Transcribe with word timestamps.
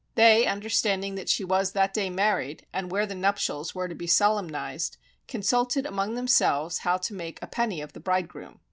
They 0.15 0.47
understanding 0.47 1.13
that 1.13 1.29
she 1.29 1.43
was 1.43 1.73
that 1.73 1.93
day 1.93 2.09
married, 2.09 2.65
and 2.73 2.89
where 2.89 3.05
the 3.05 3.13
nuptials 3.13 3.75
were 3.75 3.87
to 3.87 3.93
be 3.93 4.07
solemnized, 4.07 4.97
consulted 5.27 5.85
among 5.85 6.15
themselves 6.15 6.79
how 6.79 6.97
to 6.97 7.13
make 7.13 7.37
a 7.39 7.45
penny 7.45 7.81
of 7.81 7.93
the 7.93 7.99
bridegroom. 7.99 8.59